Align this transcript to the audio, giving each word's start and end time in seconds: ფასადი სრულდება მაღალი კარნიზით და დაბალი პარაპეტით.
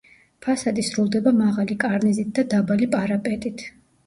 ფასადი 0.45 0.85
სრულდება 0.87 1.33
მაღალი 1.41 1.77
კარნიზით 1.85 2.33
და 2.39 2.47
დაბალი 2.55 2.89
პარაპეტით. 2.97 3.65